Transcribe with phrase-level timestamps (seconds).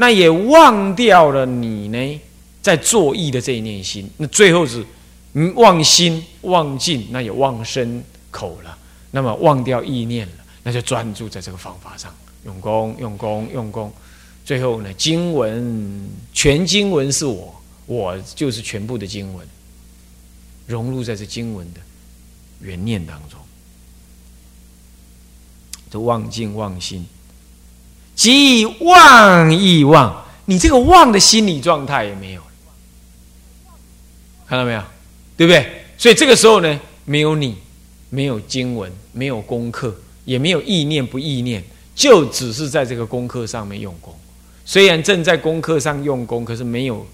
[0.00, 2.20] 那也忘掉了你呢，
[2.62, 4.08] 在作意的这一念心。
[4.16, 4.82] 那最后是
[5.56, 8.78] 忘心忘尽，那也忘身口了。
[9.10, 10.32] 那么忘掉意念了，
[10.62, 12.14] 那就专注在这个方法上，
[12.46, 13.92] 用功用功用功。
[14.42, 17.54] 最后呢，经文全经文是我，
[17.84, 19.46] 我就是全部的经文，
[20.66, 21.80] 融入在这经文的
[22.62, 23.38] 原念当中。
[25.90, 27.04] 这忘尽忘心，
[28.20, 30.14] 即忘亦忘，
[30.44, 32.42] 你这个忘的心理状态也没有，
[34.46, 34.82] 看到没有？
[35.38, 35.66] 对不对？
[35.96, 37.56] 所以这个时候呢，没有你，
[38.10, 44.14] 没有经文，没有功课，也没有意念不意念，就只是在这个功课上面用功。
[44.66, 47.06] 虽然正在功课上用功，可是没有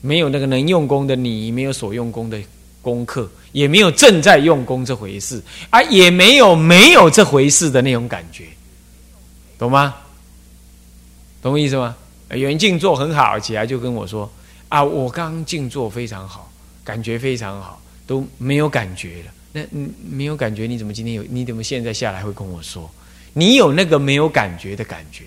[0.00, 2.40] 没有那个能用功的你，没有所用功的
[2.80, 3.30] 功课。
[3.52, 8.44] 也没有正在用功这回事，啊，也没有没有这回事的那种感觉，
[9.58, 9.94] 懂吗？
[11.46, 11.94] 懂我意思吗？
[12.30, 14.28] 有人静坐很好，起来就跟我说
[14.68, 16.50] ：“啊，我刚静坐非常好，
[16.82, 21.22] 感觉非常好，都没有感觉了。”那嗯，没有感觉，你怎么今天有？
[21.30, 22.90] 你怎么现在下来会跟我说？
[23.32, 25.22] 你有那个没有感觉的感觉，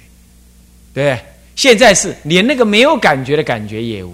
[0.93, 1.17] 对？
[1.55, 4.13] 现在是连那个没有感觉的感觉也无，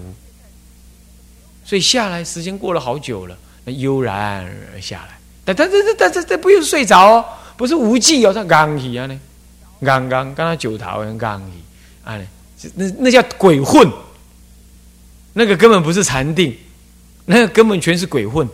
[1.64, 3.36] 所以下来时间过了好久了。
[3.64, 7.24] 那悠然而下来，但但但但但但这不用睡着哦，
[7.56, 9.20] 不是无忌哦，他刚起啊呢，
[9.80, 11.56] 刚刚刚他九桃人刚起
[12.06, 12.20] 啊，
[12.76, 13.90] 那那叫鬼混，
[15.32, 16.56] 那个根本不是禅定，
[17.24, 18.48] 那个根本全是鬼混。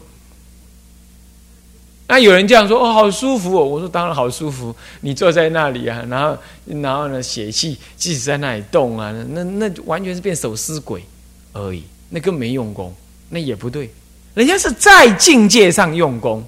[2.09, 11.05] 那有人这样说哦，好舒服哦，我说当然好舒服，你坐在那里啊，然后然后呢血气即使在那里动啊，那那完全是变手撕鬼
[11.53, 12.95] 而已，那根本没用功，
[13.29, 13.91] 那也不对。
[14.35, 16.43] 人家是在境界上用功，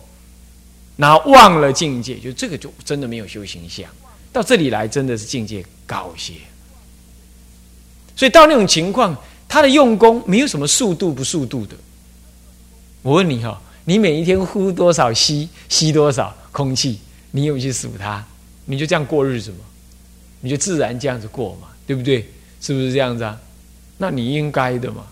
[0.97, 3.87] 然后忘了境界，就这个就真的没有修行相。
[4.33, 6.33] 到这里来，真的是境界高些。
[8.17, 9.17] 所以到那种情况，
[9.49, 11.75] 他的用功没有什么速度不速度的。
[13.03, 16.99] 我问你哈，你每一天呼多少吸吸多少空气，
[17.33, 18.25] 你有去数它？
[18.65, 19.59] 你就这样过日子吗？
[20.41, 22.27] 你就自然这样子过嘛，对不对？
[22.61, 23.39] 是不是这样子啊？
[23.99, 25.05] 那你应该的嘛。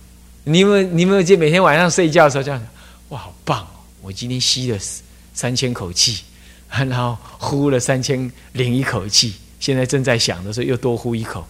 [0.45, 2.67] 你有没有，你有没有就每天晚上睡觉的时候这样
[3.11, 3.67] 哇，好棒哦！
[4.01, 4.79] 我今天吸了
[5.35, 6.23] 三千口气，
[6.69, 11.47] 然后呼了三千零一口气，现在正在想的时候又多呼一口。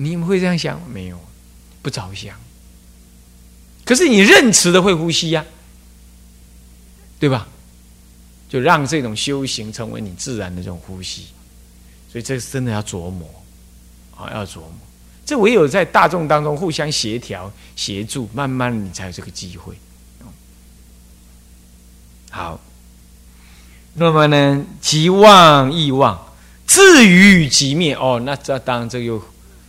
[0.00, 0.80] 你们会这样想？
[0.88, 1.20] 没有，
[1.82, 2.34] 不着想。
[3.84, 5.44] 可是你认识的会呼吸呀，
[7.18, 7.48] 对吧？
[8.48, 11.26] 就让这种修行成为你自然的这种呼吸。
[12.10, 13.28] 所以这真的要琢磨，
[14.16, 14.72] 啊，要琢磨。
[15.26, 19.76] 这唯有在大众当中互相协调、协助，慢慢你才有这个机会。
[22.30, 22.60] 好，
[23.94, 26.32] 那么呢，即忘亦忘，
[26.66, 27.94] 至于即灭。
[27.94, 29.22] 哦，那这当然这又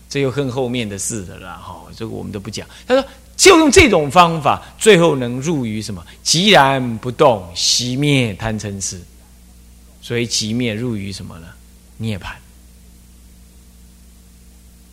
[0.10, 1.54] 这又很后面的事了啦。
[1.56, 2.68] 哈，这个我们都不讲。
[2.88, 3.06] 他说，
[3.38, 6.06] 就用这种方法，最后能入于什么？
[6.26, 9.00] 寂然不动，熄灭贪嗔痴。
[10.02, 11.48] 所以寂灭入于什么呢？
[11.98, 12.34] 涅槃。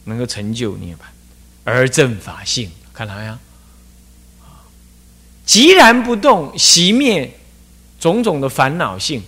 [0.08, 0.98] 能够成就涅槃，
[1.64, 3.32] 而正法性，看到没有？
[3.32, 4.62] 啊，
[5.44, 7.28] 寂然不动，熄灭
[7.98, 9.20] 种种的烦恼性，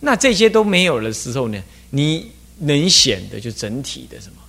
[0.00, 1.62] 那这些都没有的时候呢？
[1.88, 4.41] 你能显的就整体的什么？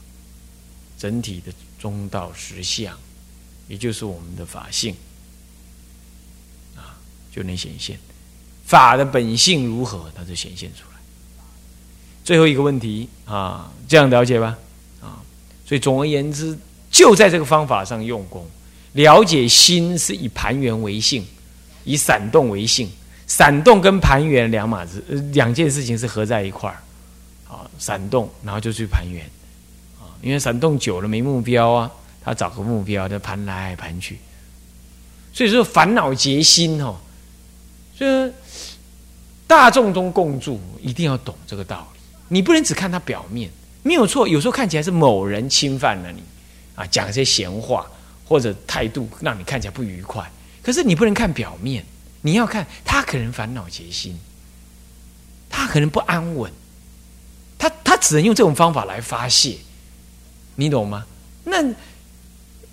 [1.03, 2.97] 整体的中道实相，
[3.68, 4.96] 也就是我们的法性
[6.78, 6.96] 啊，
[7.30, 8.00] 就能显现
[8.66, 10.97] 法的本性如何，它就显现出来。
[12.24, 14.58] 最后一个问题啊，这样了解吧
[15.02, 15.19] 啊？
[15.66, 16.58] 所以总而言之，
[16.90, 18.50] 就在这个方法上用功，
[18.94, 21.25] 了解心是以盘圆为性，
[21.84, 22.90] 以闪动为性。
[23.28, 25.03] 闪动跟盘圆两码子，
[25.34, 26.81] 两件事情是合在一块儿。
[27.53, 29.30] 啊，闪动，然后就去盘圆。
[30.23, 31.91] 因为闪动久了没目标啊，
[32.23, 34.17] 他找个目标，就盘来盘去。
[35.34, 36.95] 所以说烦恼结心哦，
[37.97, 38.31] 所以
[39.45, 42.00] 大众中共住，一定要懂这个道理。
[42.29, 43.51] 你不能只看它表面。
[43.84, 46.23] 没有错，有时候看起来是某人侵犯了你，
[46.73, 47.85] 啊，讲一些闲话
[48.23, 50.31] 或者态度让你看起来不愉快。
[50.61, 51.84] 可是你不能看表面，
[52.22, 54.17] 你要看他可能烦恼结心，
[55.49, 56.49] 他可能不安稳，
[57.59, 59.58] 他他只能用这种方法来发泄，
[60.55, 61.05] 你懂吗？
[61.44, 61.64] 那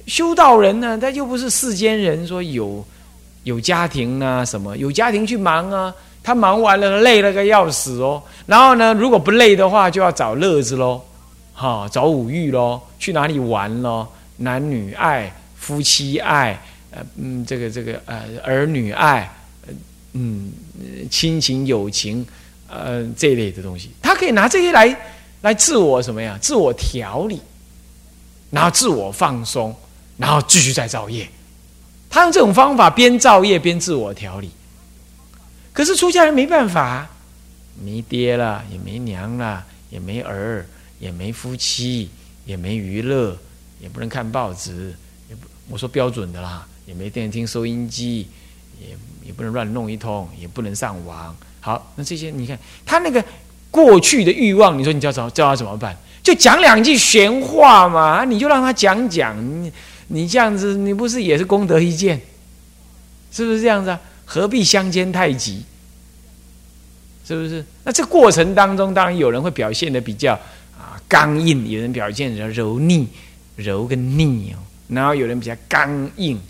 [0.06, 0.98] 修道人呢？
[0.98, 2.84] 他又不是世间人，说有
[3.44, 5.94] 有家庭啊什么，有家庭去忙啊。
[6.22, 8.22] 他忙完了，累了个要死哦。
[8.44, 11.00] 然后呢，如果不累的话，就要找乐子喽，
[11.54, 14.06] 哈，找五欲喽，去哪里玩喽？
[14.36, 19.34] 男女爱、夫妻爱，呃，嗯，这个这个呃，儿女爱，
[20.12, 20.52] 嗯，
[21.10, 22.24] 亲情友情，
[22.68, 24.94] 呃，这一类的东西，他可以拿这些来
[25.40, 26.38] 来自我什么呀？
[26.40, 27.40] 自我调理，
[28.50, 29.74] 然后自我放松，
[30.16, 31.28] 然后继续再造业。
[32.08, 34.50] 他用这种方法边造业边自我调理。
[35.72, 37.08] 可是出家人没办法，
[37.80, 40.66] 没爹了，也没娘了，也没儿，
[40.98, 42.10] 也没夫妻，
[42.44, 43.38] 也没娱乐，
[43.80, 44.92] 也不能看报纸，
[45.28, 48.26] 也不我说标准的啦，也没电听收音机，
[48.80, 48.88] 也
[49.24, 51.34] 也不能乱弄一通，也不能上网。
[51.60, 53.24] 好，那这些你看他那个
[53.70, 55.96] 过去的欲望，你说你叫叫叫他怎么办？
[56.22, 59.72] 就讲两句闲话嘛，你就让他讲讲，你
[60.08, 62.20] 你这样子，你不是也是功德一件？
[63.32, 64.00] 是不是这样子啊？
[64.24, 65.64] 何必相煎太急？
[67.26, 67.64] 是不是？
[67.84, 70.34] 那这过程当中，当然有人会表现的比较
[70.76, 73.08] 啊刚硬，有人表现的柔腻，
[73.56, 74.58] 柔跟腻哦。
[74.88, 76.40] 然后有人比较刚硬，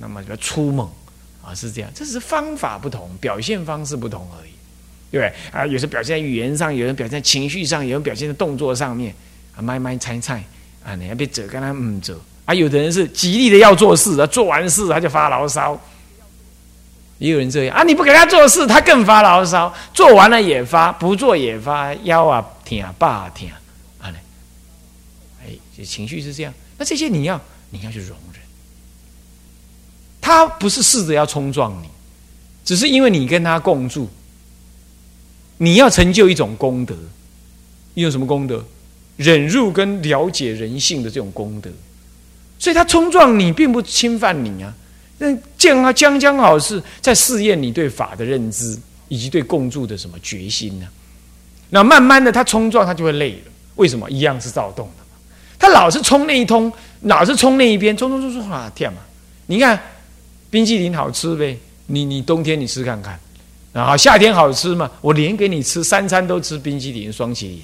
[0.00, 0.90] 那么比较粗猛
[1.44, 1.90] 啊，是这样。
[1.94, 4.50] 这是方法不同，表现方式不同而已。
[5.12, 9.14] 对啊，有时表现在语言上，有人表现在情绪上，有人表现在动作上面
[9.54, 10.42] 啊，卖卖菜菜
[10.82, 12.54] 啊，你要别折跟他嗯折啊。
[12.54, 15.78] 有的人是极力的要做事，啊，做完事他就发牢骚，
[17.18, 17.82] 也有人这样啊。
[17.82, 23.50] 你不给他做事，他更发牢骚，做完了也发，不做也发，腰啊挺啊，爸啊挺
[23.98, 24.16] 啊嘞。
[25.44, 27.38] 哎，这情绪是这样，那这些你要
[27.68, 28.40] 你要去容忍，
[30.22, 31.88] 他不是试着要冲撞你，
[32.64, 34.08] 只是因为你跟他共住。
[35.62, 36.92] 你要成就一种功德，
[37.94, 38.64] 你有什么功德？
[39.16, 41.70] 忍辱跟了解人性的这种功德，
[42.58, 44.74] 所以他冲撞你，并不侵犯你啊。
[45.18, 48.76] 那见他将将好是在试验你对法的认知，
[49.06, 50.88] 以及对共住的什么决心呢？
[51.70, 53.52] 那慢慢的，他冲撞他就会累了。
[53.76, 54.10] 为什么？
[54.10, 55.04] 一样是躁动的。
[55.60, 56.72] 他老是冲那一通，
[57.02, 58.98] 老是冲那一边，冲冲冲冲啊，天啊！
[59.46, 59.80] 你看
[60.50, 61.56] 冰淇淋好吃呗，
[61.86, 63.16] 你你冬天你吃看看。
[63.72, 64.90] 然后，夏天好吃嘛？
[65.00, 67.62] 我连给你吃三餐都吃冰淇淋、双淇淋，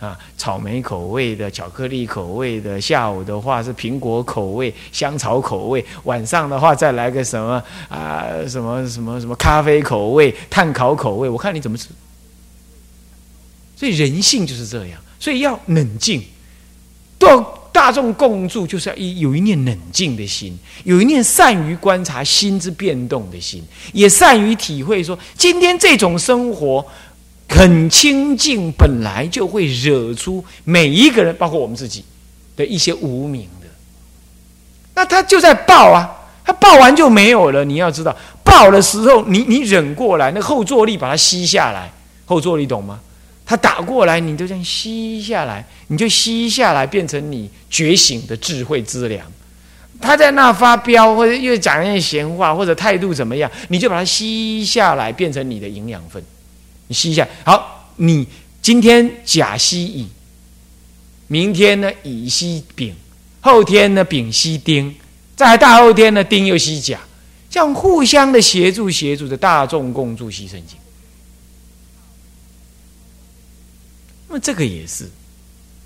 [0.00, 2.80] 啊，草莓口味的、巧克力口味的。
[2.80, 5.84] 下午的话是苹果口味、香草口味。
[6.02, 8.26] 晚上的话再来个什么啊？
[8.48, 11.28] 什么什么什么咖啡口味、碳烤口味？
[11.28, 11.88] 我看你怎么吃。
[13.76, 16.20] 所以人性就是这样，所以要冷静。
[17.18, 17.61] 到。
[17.82, 23.60] 大众共住，就是要一有一念冷静的心，有一念善于观察心之变动的心，
[23.92, 26.86] 也善于体会说，今天这种生活
[27.48, 32.04] 很清净，本来就会惹出每一个人，包括我们自己
[32.54, 33.66] 的一些无名的。
[34.94, 36.08] 那他就在报啊，
[36.44, 37.64] 他报完就没有了。
[37.64, 41.90] 你要知道，报的时候，你你忍过来，那后坐力把它吸下来，
[42.26, 43.00] 后坐力懂吗？
[43.44, 49.26] 他打过来，你就这样吸下来，你就吸下来，变成你觉醒的智慧之粮。
[50.00, 56.22] 他在那发飙，或者又讲一些闲话，或者态度怎么样，你就把它吸下来，变成你的营养分。
[56.88, 58.26] 你吸一下好，你
[58.60, 60.08] 今天甲吸乙，
[61.28, 62.94] 明天呢乙吸丙，
[63.40, 64.92] 后天呢丙吸丁，
[65.36, 66.98] 再大后天呢丁又吸甲，
[67.48, 70.76] 这样互相的协助，协助的大众共助吸圣经。
[74.32, 75.10] 那这个也是，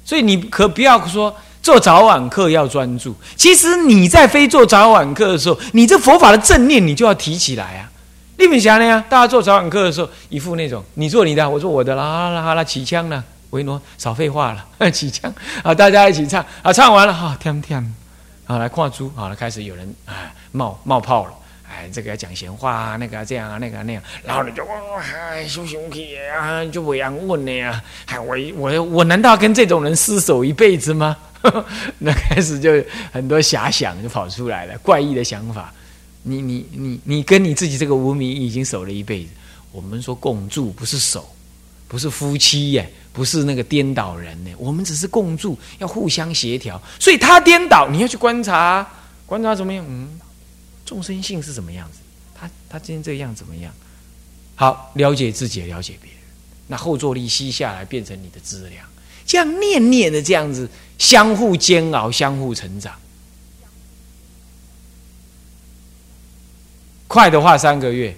[0.05, 3.15] 所以你可不要说做早晚课要专注。
[3.35, 7.91] 其实你在非做早晚课的时候，你这佛法的正念你就要提起来啊。
[8.37, 15.33] 立敏霞呢，大家做早晚课的时候，一副那种你做你的，我做我的，啦啦啦啦起枪了，维诺少废话了， 起枪
[15.63, 17.95] 啊，大家一起唱啊，唱完了哈，天天
[18.47, 21.33] 啊来跨猪，好了，开始有人啊冒冒泡了。
[21.77, 27.83] 哎，这个要讲闲话啊，那个这样啊，那个那样，然后你就哇，嗨，羞羞气啊，就不样问的呀。
[28.07, 31.15] 嗨，我我我难道跟这种人厮守一辈子吗？
[31.99, 35.73] 那开始就很多遐想就跑出来了，怪异的想法。
[36.23, 39.31] 你你你你跟你自己这个无名已经守了一辈子。
[39.71, 41.29] 我们说共住不是守，
[41.87, 44.51] 不是夫妻耶，不是那个颠倒人呢。
[44.57, 46.81] 我们只是共住，要互相协调。
[46.99, 48.85] 所以他颠倒，你要去观察，
[49.27, 49.85] 观察怎么样？
[49.87, 50.19] 嗯。
[50.87, 51.99] 众生性是什么样子？
[52.39, 53.73] 他他今天这个样怎么样？
[54.55, 56.21] 好，了解自己，了解别人。
[56.67, 58.87] 那后坐力吸下来，变成你的资粮。
[59.27, 62.95] 这样念念的这样子，相互煎熬，相互成长。
[67.09, 68.15] 快的话三个月，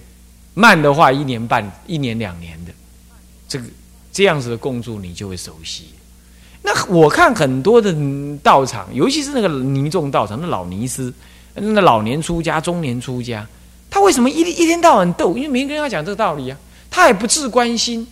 [0.54, 2.72] 慢的话一年半、一年两年的，
[3.48, 3.64] 这个
[4.12, 5.90] 这样子的共住，你就会熟悉。
[6.62, 7.94] 那我看很多的
[8.42, 11.14] 道场，尤其是那个尼众道场，那老尼师。
[11.60, 13.46] 那老年出家、中年出家，
[13.90, 15.36] 他为什么一一天到晚斗？
[15.36, 16.56] 因为没人跟他讲这个道理啊。
[16.90, 18.06] 他也不自关心，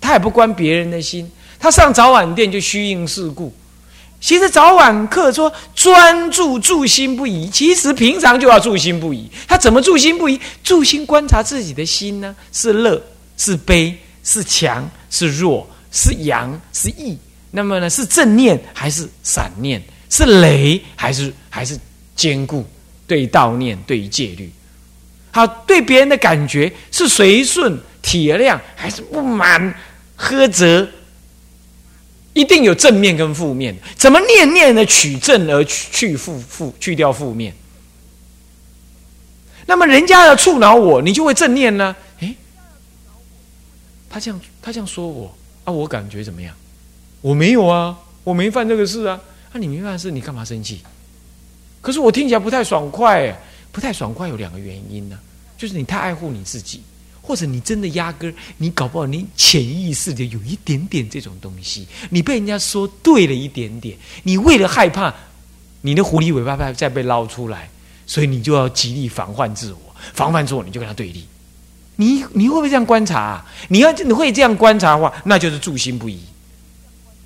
[0.00, 1.30] 他也不关别人的心。
[1.58, 3.52] 他上早晚店就虚应事故。
[4.20, 9.28] 其实早晚课说专注住心不移，其实平常就要住心不移。
[9.48, 10.40] 他怎么住心不移？
[10.62, 12.34] 住心观察自己的心呢？
[12.52, 13.02] 是乐
[13.36, 17.18] 是悲是强是弱是阳是易？
[17.50, 17.90] 那么呢？
[17.90, 19.82] 是正念还是散念？
[20.08, 21.78] 是雷还是还是
[22.14, 22.64] 坚固？
[23.06, 24.50] 对于道念，对于戒律，
[25.30, 29.74] 好，对别人的感觉是随顺体谅，还是不满
[30.18, 30.88] 苛责？
[32.32, 37.54] 一定有正面跟负面，怎么念念的取正而去负负去掉负面？
[39.66, 41.94] 那么人家要触恼我，你就会正念呢？
[42.20, 42.34] 诶，
[44.08, 46.54] 他这样他这样说我啊，我感觉怎么样？
[47.20, 49.20] 我没有啊，我没犯这个事啊。
[49.52, 50.82] 那你没犯事，你干嘛生气？
[51.84, 53.32] 可是我听起来不太爽快，
[53.70, 55.18] 不太爽快有两个原因呢，
[55.58, 56.82] 就是你太爱护你自己。
[57.26, 65.10] 或者你真的压根儿，你搞不好你潜意识的有一点点这种东西，你被人家说对了一点点，你为了害怕
[65.80, 67.66] 你的狐狸尾巴再再被捞出来，
[68.06, 69.78] 所以你就要极力防范自我，
[70.12, 71.24] 防范自我你就跟他对立。
[71.96, 73.42] 你你会不会这样观察？
[73.68, 76.20] 你要你会这样观察的话，那就是住心不移。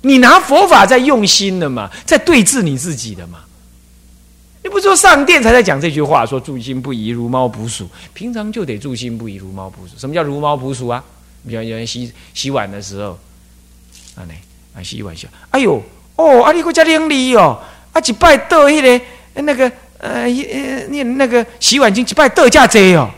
[0.01, 3.39] 你拿佛法在用心的嘛，在对治你自己的嘛。
[4.69, 7.89] 你不说上殿才在讲这句话，说住心不宜，如猫捕鼠。
[8.13, 9.97] 平常就得住心不宜，如猫捕鼠。
[9.97, 11.03] 什么叫如猫捕鼠啊？
[11.47, 13.17] 比方有人洗洗碗的时候，
[14.15, 14.33] 啊呢
[14.75, 15.81] 啊洗碗笑，哎呦
[16.17, 17.59] 哦，啊你国家伶俐哦，
[17.93, 19.05] 啊一拜倒迄个
[19.41, 20.27] 那个呃
[20.89, 23.09] 那那个洗碗巾一拜倒价济哦，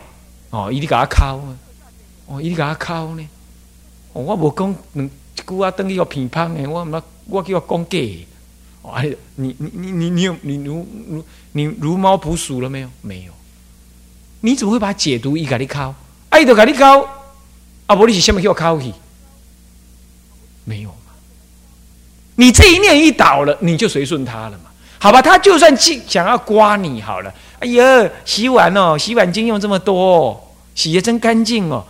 [0.48, 1.38] 哦伊哩甲我敲，
[2.28, 3.28] 哦伊哩甲我敲呢，
[4.14, 5.10] 哦我无讲两
[5.44, 7.98] 句啊，等于个乒乓的，我唔我叫我讲假。
[8.82, 12.90] 哎，你你你你你有你如如你如猫捕鼠了没有？
[13.00, 13.32] 没有。
[14.40, 15.94] 你怎么会把解读伊甲你考？
[16.30, 17.00] 爱就甲你考，
[17.86, 18.92] 啊，无你是什么叫考去？
[20.64, 21.12] 没有嘛？
[22.36, 24.70] 你这一念一倒了，你就随顺他了嘛？
[24.98, 27.32] 好吧，他就算去想要刮你好了。
[27.60, 31.86] 哎呀，洗碗哦，洗碗巾用这么多，洗的真干净哦。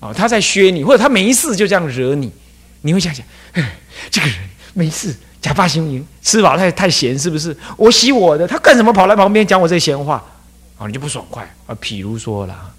[0.00, 2.32] 哦，他在削你，或者他没事就这样惹你，
[2.80, 3.78] 你会想想，哎，
[4.10, 4.36] 这个人
[4.72, 5.14] 没事。
[5.40, 6.06] 假发行不行？
[6.22, 7.56] 吃饱太太闲是不是？
[7.76, 10.22] 我洗我的，他干什么跑来旁边讲我这闲话？
[10.76, 11.76] 哦，你就不爽快啊？
[11.80, 12.72] 譬如说了，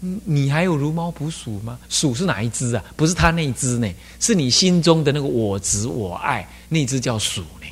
[0.00, 1.78] 你你还有如猫捕鼠吗？
[1.88, 2.84] 鼠是哪一只啊？
[2.96, 3.94] 不是他那一只呢？
[4.20, 7.66] 是你心中的那个我执我爱那只叫鼠呢？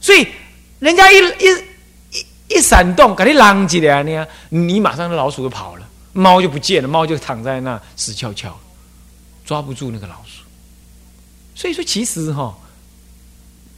[0.00, 0.26] 所以
[0.80, 8.58] 人家一一一一闪动，赶紧嚷起来呢，你马上那老鼠就跑了，猫就不见了，猫就躺在那死翘翘，
[9.46, 10.41] 抓不住那个老鼠。
[11.62, 12.52] 所以说，其实哈，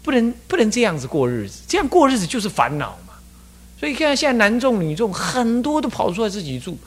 [0.02, 3.12] 不能不能这样子过日子，这样过日子就是烦恼嘛。
[3.78, 6.78] 所以看现在男众女众很多都跑出来自己住，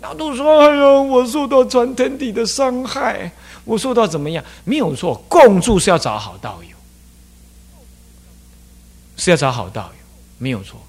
[0.00, 3.30] 然后都说：“哎呀，我受到传天体的伤害，
[3.66, 6.74] 我受到怎么样？”没有错，共住是要找好道友，
[9.18, 10.04] 是要找好道友，
[10.38, 10.80] 没有错。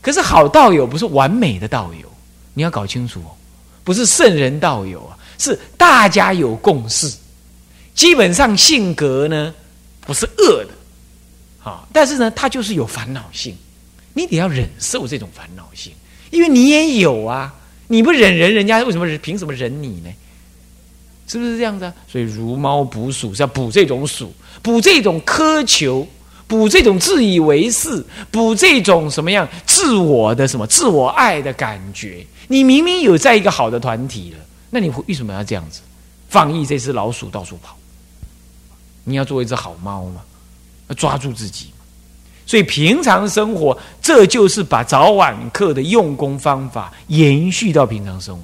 [0.00, 2.08] 可是好道友不是完美的道友，
[2.54, 3.34] 你要搞清楚哦，
[3.82, 7.12] 不是圣人道友啊，是大家有共识。
[7.96, 9.52] 基本上性格呢
[10.02, 10.68] 不是恶的，
[11.58, 13.56] 好，但是呢，他就是有烦恼性，
[14.12, 15.92] 你得要忍受这种烦恼性，
[16.30, 17.52] 因为你也有啊，
[17.88, 20.10] 你不忍人，人家为什么凭什么忍你呢？
[21.26, 21.92] 是不是这样子？
[22.06, 26.06] 所以如猫捕鼠是要捕这种鼠，捕这种苛求，
[26.46, 32.24] 捕这种自以为是，捕这种什么样自我的什么自我爱的感觉。
[32.46, 34.38] 你明明有在一个好的团体了，
[34.70, 35.80] 那你为什么要这样子
[36.28, 37.76] 放逸这只老鼠到处跑？
[39.08, 40.20] 你要做一只好猫嘛，
[40.88, 41.70] 要抓住自己。
[42.44, 48.42] 所以平常生活，这就是把早晚课的用功方法延续到平常生活，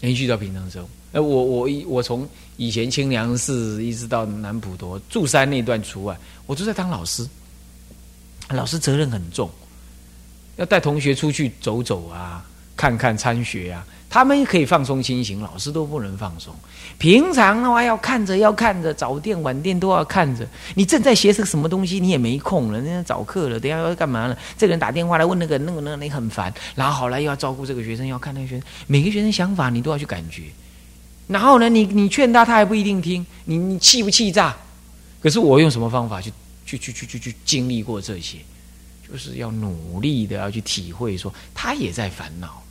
[0.00, 0.88] 延续到平常生活。
[1.12, 7.28] 哎，我我我从以前清凉寺一直到南普陀住山那段除外，我都在当老师。
[8.50, 9.50] 老师责任很重，
[10.56, 12.44] 要带同学出去走走啊，
[12.76, 13.84] 看看参学啊。
[14.10, 16.54] 他们可以放松心情，老师都不能放松。
[16.98, 20.46] 平常的话要看着，要看着，早店晚店都要看着。
[20.76, 24.38] 你正在学个什么东西，你也没空了，人家早课了，等下要干嘛了？
[24.56, 26.54] 这个人打电话来问那个、那个、那个，你很烦。
[26.76, 30.42] 然后好了，又要照顾这个学生，要看那个学生，每个学生想法你都要去感觉。
[31.26, 33.26] 然后呢，你你劝他，他还不一定听。
[33.46, 34.54] 你你气不气炸？
[35.20, 36.32] 可是我用什么方法去
[36.64, 38.38] 去去去去去经历过这些？
[39.10, 42.62] 就是要努力的要去体会，说他也在烦恼。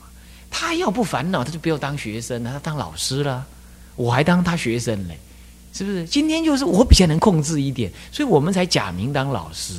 [0.55, 3.45] 他要不烦恼，他就不要当学生了，他当老师了。
[3.95, 5.17] 我还当他学生嘞，
[5.73, 6.05] 是不是？
[6.05, 9.73] 今天就是我比较能控制一点，所以我们才假名当老师，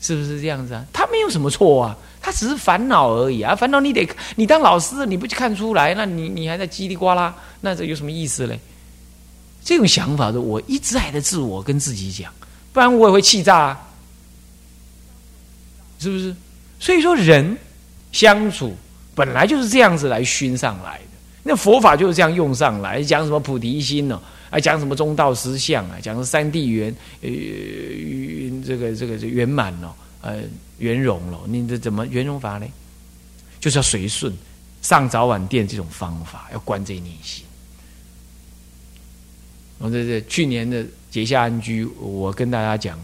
[0.00, 0.84] 是不是这样子啊？
[0.92, 3.54] 他没有什么错啊，他只是烦恼而已啊。
[3.54, 8.58] 烦恼你得你当老师，你不去看出来，那你你还在叽里呱啦，那这有什么意思嘞？
[9.64, 12.32] 这种想法的，我一直还在自我跟自己讲，
[12.72, 13.88] 不然我也会气炸，啊，
[16.02, 16.34] 是不是？
[16.80, 17.56] 所以说人
[18.10, 18.74] 相处。
[19.14, 21.04] 本来就是这样子来熏上来的，
[21.42, 24.18] 那佛法就是这样用上来，讲什么菩提心呢？
[24.48, 26.88] 啊，讲什么中道实相啊，讲三地圆
[27.20, 27.28] 呃
[28.64, 30.42] 这个这个圆满了，呃
[30.78, 32.66] 圆融了，你这怎么圆融法呢？
[33.60, 34.32] 就是要随顺
[34.80, 37.44] 上早晚殿这种方法，要观这一念心。
[39.76, 42.98] 我这这去年的结下安居，我跟大家讲，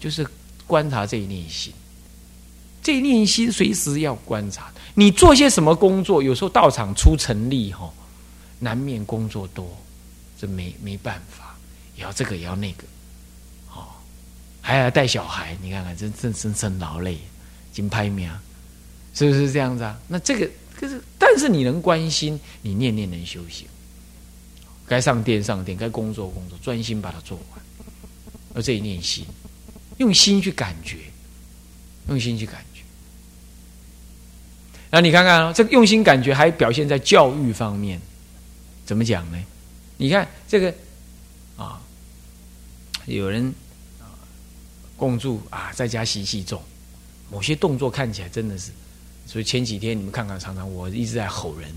[0.00, 0.26] 就是
[0.66, 1.70] 观察这一念心，
[2.84, 4.70] 这一念心随时要观察。
[4.94, 6.22] 你做些什么工作？
[6.22, 7.90] 有时候道场出成力哈，
[8.60, 9.76] 难免工作多，
[10.38, 11.56] 这没没办法，
[11.96, 12.84] 也要这个也要那个，
[13.72, 13.88] 哦，
[14.60, 17.18] 还要带小孩，你看看，真真真真劳累，
[17.72, 18.30] 金拍名。
[19.14, 19.98] 是不是这样子啊？
[20.06, 23.66] 那这个可是，但是你能关心，你念念能修行。
[24.86, 27.64] 该上殿上殿，该工作工作，专心把它做完。
[28.54, 29.24] 而这一念心，
[29.96, 30.98] 用心去感觉，
[32.08, 32.62] 用心去感。
[34.94, 38.00] 那你看看，这个用心感觉还表现在教育方面，
[38.86, 39.38] 怎么讲呢？
[39.96, 40.72] 你看这个
[41.56, 41.80] 啊，
[43.06, 43.52] 有人
[43.98, 44.06] 啊
[44.96, 46.62] 共住啊，在家习气重，
[47.28, 48.70] 某些动作看起来真的是。
[49.26, 51.68] 所以前几天你们看看，常常我一直在吼人，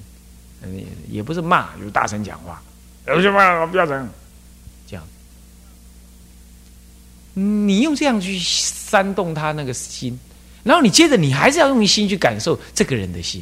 [0.62, 2.62] 嗯，也不是骂，就是大声讲话，
[3.08, 4.08] 有什么不要整，
[4.88, 5.04] 这样。
[7.34, 10.20] 你用这样去煽动他那个心，
[10.68, 13.42] 然后你接着你还是要用心去感受这个人的心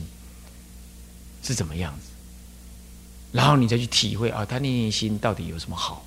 [1.41, 2.11] 是怎么样子，
[3.31, 6.05] 然后你再去体会啊，他念念心到底有什么好，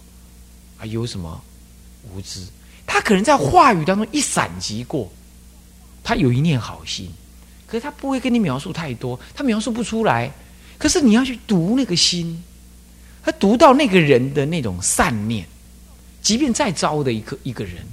[0.79, 1.43] 啊，有什么
[2.13, 2.47] 无知？
[2.87, 5.11] 他可能在话语当中一闪即过，
[6.05, 7.11] 他有一念好心。
[7.67, 10.33] 可是他不会跟你描述太多，他描述不出来。
[10.79, 12.43] 可是你要去读那个心，
[13.23, 15.47] 他读到那个人的那种善念，
[16.23, 17.85] 即便再糟的一个一个人，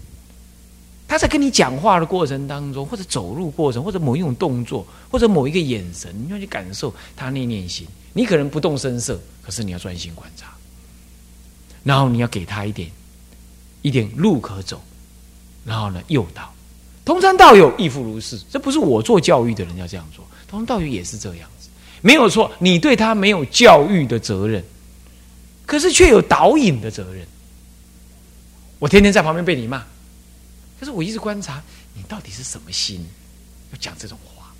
[1.15, 7.87] 他在跟你讲话的过程当中，或者走路过程，或者某一种动作，或者某一个眼神，你要去感受他那念心。
[8.11, 10.53] 你可能不动声色，可是你要专心观察，
[11.85, 12.91] 然后你要给他一点
[13.81, 14.81] 一点路可走，
[15.63, 16.53] 然后呢诱导。
[17.05, 21.69] 通山道友亦复如是，这不是我做教育的人要这样做，通山道友也是这样子，
[22.01, 22.51] 没有错。
[22.59, 24.61] 你对他没有教育的责任，
[25.65, 27.25] 可是却有导引的责任。
[28.79, 29.81] 我天天在旁边被你骂，
[30.85, 31.59] 可是我一直观察
[31.95, 33.03] 你到底是什么心，
[33.71, 34.53] 要讲这种话。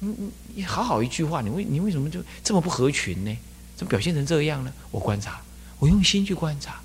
[0.00, 3.32] 你你你好好一句话，你为你为什么就这么不合群呢？
[3.76, 4.72] 怎么表现成这样呢？
[4.90, 5.40] 我观察，
[5.78, 6.80] 我用心去观察。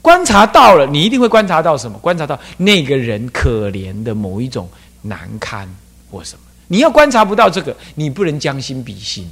[0.00, 1.98] 观察到了，你一定会观察到什么？
[1.98, 4.70] 观察到那个人可怜的某一种
[5.02, 5.68] 难堪
[6.08, 6.44] 或什么。
[6.68, 9.28] 你要观察不到这个，你不能将心比心。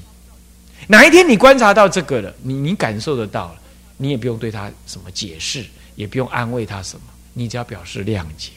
[0.89, 3.61] 哪一天你观察到这个了，你你感受得到了，
[3.99, 8.51] 你也不用对他什么解释，也不用安慰他什么，你只要表示谅解。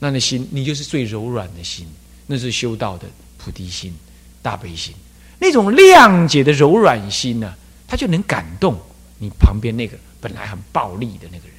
[0.00, 1.86] 那的心，你就是最柔软的心，
[2.26, 3.06] 那是修道的
[3.38, 3.94] 菩提心、
[4.42, 4.94] 大悲心，
[5.38, 7.54] 那种谅解的柔软心呢？
[7.86, 8.78] 他就能感动
[9.18, 11.56] 你旁边那个本来很暴力的那个人。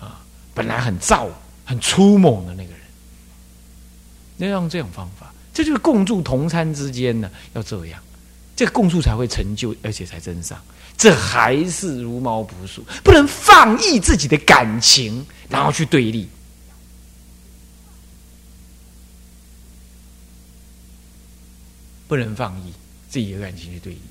[0.00, 0.20] 啊，
[0.52, 1.28] 本来很躁、
[1.64, 2.80] 很粗猛的那个人，
[4.38, 8.02] 要用这种方法，这就是共住同餐之间呢，要这样，
[8.60, 10.62] 这个共住才会成就，而且才真上。
[10.94, 16.28] 这还是如猫不属，不能放逸自己的感情，然后去对立。
[22.06, 22.70] 不能放逸
[23.08, 24.02] 自己的感情去对立，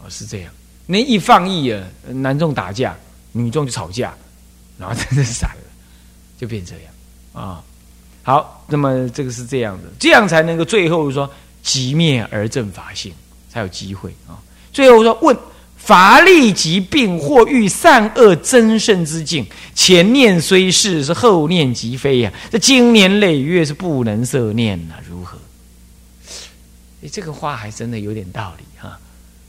[0.00, 0.52] 哦，是这样。
[0.84, 2.98] 那一放逸啊，男众打架，
[3.30, 4.12] 女众就吵架，
[4.78, 5.70] 然后真的散了，
[6.36, 7.62] 就变这样啊。
[8.24, 13.14] 好，那么这个是这样的，这样才能够最后说即灭而正法性，
[13.52, 14.38] 才有机会啊。
[14.72, 15.36] 最后说问
[15.76, 22.32] 乏力疾病或遇善恶增盛之境，前念虽是，是后念即非呀。
[22.50, 25.38] 这经年累月是不能摄念呐，如何？
[27.02, 28.98] 哎，这个话还真的有点道理哈，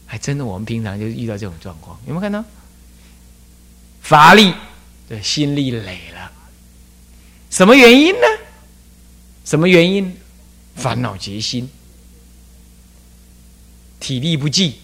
[0.06, 2.44] 还真的，我们平常就遇到这种状况，有没有看到？
[4.02, 4.54] 乏力，
[5.08, 6.32] 对，心力累了，
[7.50, 8.28] 什么原因呢？
[9.44, 10.16] 什么原因？
[10.76, 11.70] 烦恼结心，
[14.12, 14.76] 体力不济，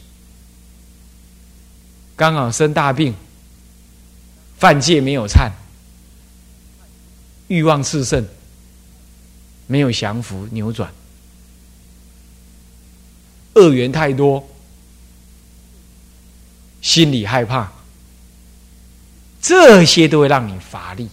[2.16, 3.14] 刚好生大病，
[4.58, 5.52] 犯戒没有忏，
[7.50, 8.26] 欲望炽盛，
[9.66, 10.90] 没有降服扭转。
[13.56, 14.48] 恶缘太多，
[16.82, 17.70] 心里害怕，
[19.42, 21.10] 这些都会让你乏力。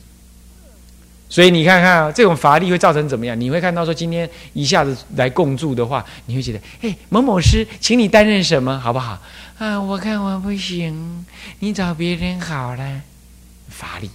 [1.34, 3.38] 所以你看看，这种乏力会造成怎么样？
[3.40, 9.20] 你会看到说，今天一下子来共住的话，你会觉得，哎，某某师，请你担任什么，好不好？
[9.58, 11.26] 啊，我看我不行，
[11.58, 13.02] 你找别人好了。
[13.68, 14.08] 乏力，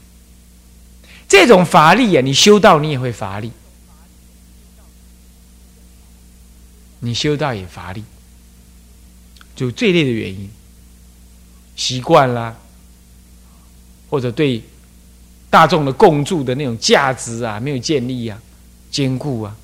[1.27, 3.51] 这种乏力啊，你修道你也会乏力。
[7.01, 8.01] 你修道也乏力，
[9.57, 10.49] 就最累的原因，
[11.75, 12.55] 习惯啦，
[14.09, 14.63] 或者对
[15.49, 18.41] 大众的共住的那种价值啊没有建立啊，
[18.91, 19.55] 坚固啊，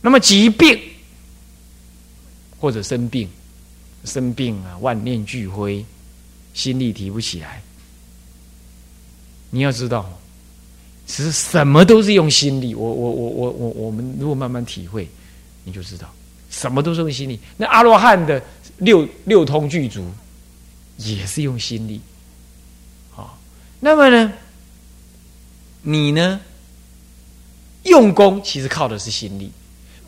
[0.00, 0.78] 那么疾病
[2.58, 3.28] 或者生病，
[4.04, 5.84] 生病啊，万念俱灰，
[6.52, 7.62] 心力提不起来。
[9.50, 10.10] 你要知道。
[11.06, 15.06] 其实什么都是用心力，我我我我我我们如果慢慢体会，
[15.62, 16.10] 你就知道，
[16.48, 17.38] 什么都是用心力。
[17.58, 18.42] 那阿罗汉的
[18.78, 20.02] 六六通具足，
[20.96, 22.00] 也是用心力。
[23.84, 24.32] 那么呢，
[25.82, 26.40] 你呢，
[27.82, 29.52] 用功其实靠的是心力，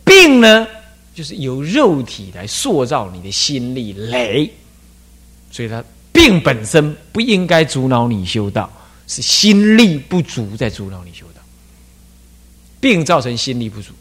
[0.02, 0.66] 病呢，
[1.14, 4.50] 就是由肉体来塑造你的心力累，
[5.50, 8.72] 所以它病本身不应该阻挠你修道。
[9.06, 11.42] 是心力不足在阻挠你修道，
[12.80, 13.92] 病造成心力不足，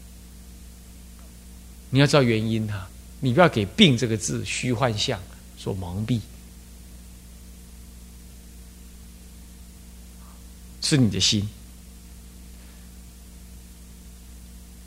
[1.90, 2.88] 你要知道原因哈，
[3.20, 5.20] 你不要给“病”这个字虚幻象
[5.58, 6.18] 所蒙蔽，
[10.88, 11.44] 是你的心。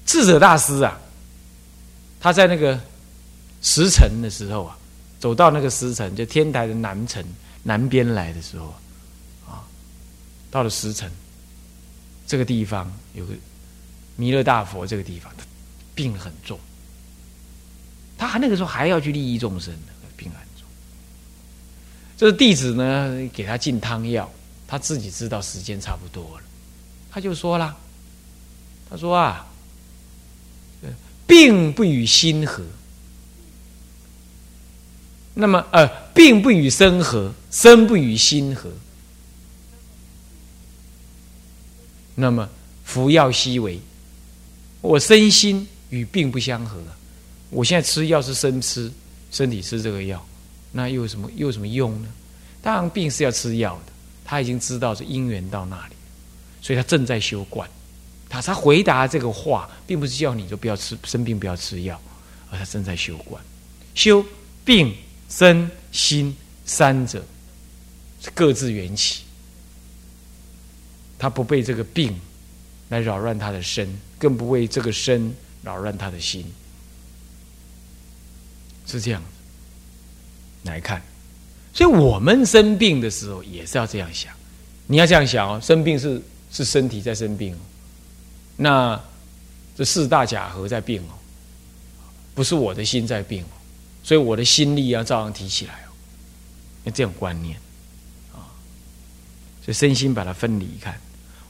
[0.06, 0.98] 智者大师啊，
[2.22, 2.80] 他在那个
[3.62, 4.78] 石城的时候啊，
[5.20, 7.22] 走到那个石城，就天台的南城
[7.64, 8.74] 南边来的时候
[9.46, 9.68] 啊。
[10.50, 11.12] 到了石城
[12.26, 13.34] 这个地方，有个
[14.16, 15.44] 弥勒大佛，这个地方他
[15.94, 16.58] 病很重，
[18.18, 19.74] 他还那个时候还要去利益众生，
[20.16, 20.66] 病很重。
[22.16, 24.32] 这个弟子呢，给他进汤药，
[24.72, 26.44] 他自己知道时间差不多了，
[27.10, 27.76] 他就说了
[28.88, 29.48] ：“他说啊，
[31.26, 32.64] 病不与心合，
[35.34, 38.70] 那么呃，病不与身合，身不与心合。”
[42.14, 42.48] 那么
[42.84, 43.80] 服药稀为，
[44.82, 46.80] 我身心与病不相合。
[47.50, 48.92] 我现在吃药是生吃，
[49.32, 50.24] 身体吃这个药，
[50.72, 52.08] 那又有什么又有什么用呢？
[52.62, 53.94] 当然病是要吃药的，
[54.30, 55.96] 他已经知道是因缘到那里，
[56.62, 57.68] 所以他正在修观。
[58.30, 62.00] 他他回答这个话，并不是叫你就不要吃生病不要吃药，
[62.52, 63.44] 而他正在修观，
[63.96, 64.24] 修
[64.64, 64.96] 病
[65.30, 67.26] 身心三者
[68.22, 69.24] 是各自缘起。
[71.18, 72.16] 他不被这个病
[72.90, 76.46] 来扰乱他的身，更不为这个身扰乱他的心，
[78.86, 79.24] 是这样
[80.62, 81.02] 来看。
[81.80, 84.34] 所以我们生病的时候也是要这样想。
[84.86, 87.60] 你要这样想哦，生病是是身体在生病哦，
[88.58, 89.02] 那
[89.78, 91.16] 这四大假合在病哦，
[92.36, 93.56] 不是我的心在病哦，
[94.04, 95.96] 所以我的心力要照样提起来哦，
[96.84, 97.56] 要这种观念。
[98.34, 98.44] 啊，
[99.64, 101.00] 所以身心把它分离看。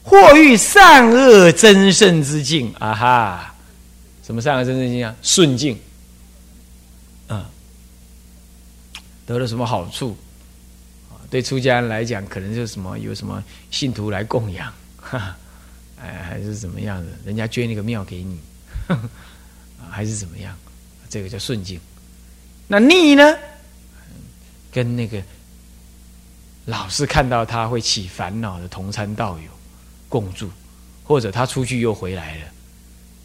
[0.04, 3.54] 或遇善恶真圣之境啊哈，
[4.24, 5.12] 什么善恶真圣境啊？
[5.22, 5.76] 顺境，
[7.26, 7.44] 嗯，
[9.30, 10.16] 得了什么好处
[11.08, 11.14] 啊？
[11.30, 13.40] 对出家人来讲，可能就是什么有什么
[13.70, 15.36] 信徒来供养，哈，
[16.02, 17.12] 哎，还是怎么样的？
[17.24, 18.40] 人家捐一个庙给你，
[19.88, 20.52] 还是怎么样？
[21.08, 21.78] 这个叫顺境。
[22.66, 23.36] 那逆呢？
[24.72, 25.22] 跟那个
[26.64, 29.44] 老是看到他会起烦恼的同参道友。
[30.08, 30.50] 共住，
[31.04, 32.44] 或者他出去又回来了，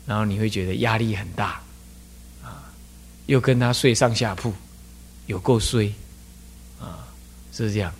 [0.05, 1.59] 然后你会觉得压力很大，
[2.43, 2.69] 啊，
[3.25, 4.53] 又跟他睡上下铺，
[5.27, 5.91] 有够衰，
[6.79, 7.07] 啊，
[7.51, 7.93] 是这样，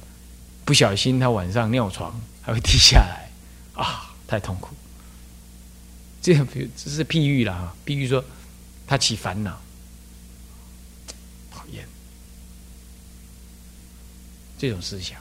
[0.64, 3.30] 不小心他晚上尿床还会滴下来，
[3.82, 4.76] 啊，太痛苦。
[6.22, 8.24] 这样，比这是譬喻了啊，譬喻说
[8.88, 9.60] 他起烦恼，
[11.52, 11.88] 讨厌
[14.58, 15.20] 这种思想，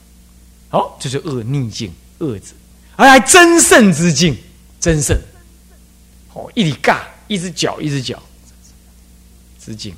[0.71, 2.55] 好，这是恶逆境，恶子。
[2.97, 4.37] 而还真圣之境，
[4.79, 5.19] 真圣，
[6.33, 8.23] 哦，一里尬，一只脚，一只脚，
[9.61, 9.95] 之境。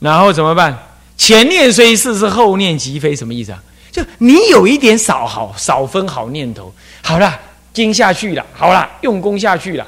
[0.00, 0.76] 然后怎么办？
[1.22, 3.62] 前念虽是，是后念即非，什么意思啊？
[3.92, 7.40] 就你有一点少好少分好念头，好了，
[7.72, 9.86] 经下去了，好了，用功下去了，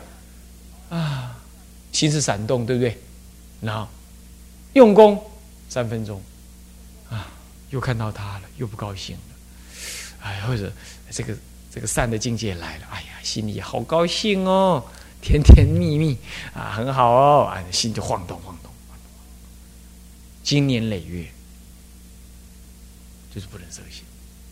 [0.91, 1.35] 啊，
[1.91, 2.97] 心是闪动，对不对？
[3.61, 3.89] 然后
[4.75, 5.21] 用功
[5.69, 6.23] 三分钟，
[7.11, 7.27] 啊，
[7.71, 9.35] 又看到他了，又不高兴了，
[10.23, 10.73] 哎，或者
[11.11, 11.35] 这个。
[11.75, 14.81] 这个善的境界来了，哎呀，心里好高兴哦，
[15.21, 16.17] 甜甜蜜蜜
[16.55, 18.71] 啊，很好哦，啊，心就晃动晃动。
[20.45, 21.27] 经年累月，
[23.35, 24.05] 就是不能舍心。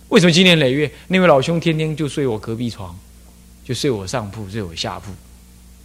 [0.08, 0.90] 为什么经年累月？
[1.06, 2.98] 那位老兄天天就睡我隔壁床，
[3.64, 5.12] 就睡我上铺，睡我下铺，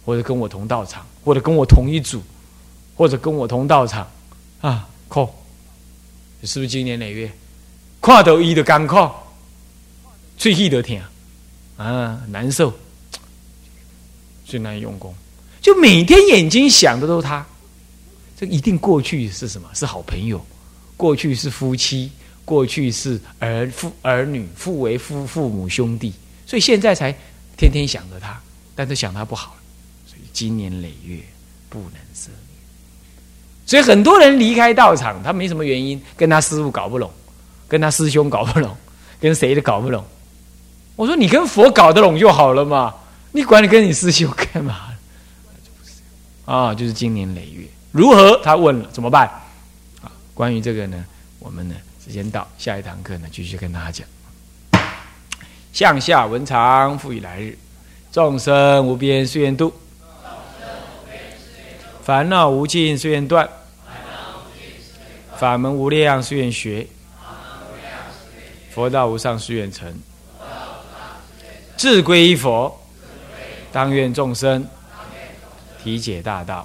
[0.04, 2.22] 或者跟我同道场，或者跟我同一组，
[2.96, 4.10] 或者跟我同道场
[4.62, 5.26] 啊，靠，
[6.42, 7.30] 是不是经年累月？
[8.00, 8.96] 看到一的干苦，
[10.36, 11.00] 最气得听。
[11.76, 12.72] 啊，难受，
[14.44, 15.14] 最难用功。
[15.60, 17.46] 就每天眼睛想的都是他。
[18.38, 19.68] 这一定过去是什么？
[19.74, 20.40] 是好朋友，
[20.96, 22.12] 过去是夫妻，
[22.44, 26.14] 过去是儿父儿女，父为父父母兄弟，
[26.46, 27.12] 所以现在才
[27.56, 28.40] 天天想着他，
[28.76, 29.56] 但是想他不好，
[30.06, 31.18] 所以今年累月
[31.68, 32.58] 不能赦免。
[33.66, 37.10] 所以很多人离开道场，他没什么原因，跟他师傅搞不拢，
[37.66, 38.76] 跟他师兄搞不拢，
[39.18, 40.04] 跟谁都搞不拢。
[40.94, 42.94] 我说你跟佛搞得拢就好了嘛，
[43.32, 44.94] 你管你跟你师兄干嘛？
[46.44, 47.66] 啊，就是今年累月。
[47.98, 48.40] 如何？
[48.44, 49.26] 他问了，怎么办？
[50.00, 51.04] 啊，关于这个呢，
[51.40, 54.06] 我们呢，时间到，下一堂课呢，继续跟大家讲。
[55.72, 57.58] 向下文长，复以来日，
[58.12, 59.74] 众生无边誓愿度，
[62.04, 63.48] 烦恼无尽誓愿断，
[65.36, 66.86] 法门无量誓愿学，
[68.70, 69.92] 佛道无上誓愿成，
[71.76, 72.80] 志归依佛，
[73.72, 74.64] 当愿众生
[75.82, 76.64] 体解大道。